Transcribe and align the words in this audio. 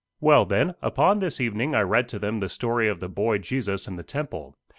Well, 0.19 0.45
then, 0.47 0.73
upon 0.81 1.19
this 1.19 1.39
evening 1.39 1.75
I 1.75 1.81
read 1.81 2.09
to 2.09 2.17
them 2.17 2.39
the 2.39 2.49
story 2.49 2.87
of 2.87 3.01
the 3.01 3.07
boy 3.07 3.37
Jesus 3.37 3.85
in 3.87 3.97
the 3.97 4.03
temple. 4.03 4.55